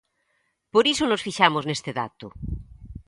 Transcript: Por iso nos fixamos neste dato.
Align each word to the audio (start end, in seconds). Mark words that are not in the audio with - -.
Por 0.73 0.83
iso 0.93 1.05
nos 1.07 1.23
fixamos 1.25 1.63
neste 1.65 1.91
dato. 1.99 2.27